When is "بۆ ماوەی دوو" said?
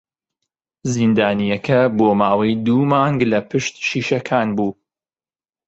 1.97-2.83